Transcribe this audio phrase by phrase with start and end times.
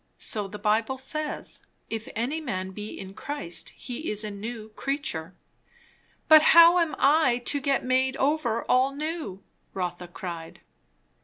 [0.17, 5.35] So the Bible says; 'If any man be in Christ, he is a new creature.'"
[6.27, 9.43] "But how am I to get made over all new?"
[9.75, 10.61] Rotha cried.